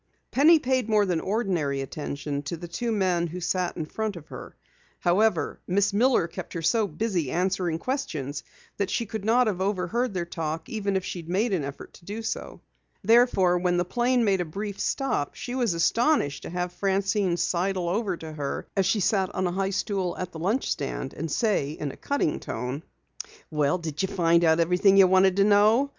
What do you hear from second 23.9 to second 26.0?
you find out everything you wanted to know?